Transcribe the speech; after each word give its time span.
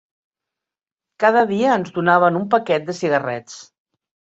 Cada 1.25 1.45
dia 1.53 1.75
ens 1.83 1.95
donaven 2.01 2.43
un 2.43 2.51
paquet 2.59 2.91
de 2.93 3.01
cigarrets 3.05 3.65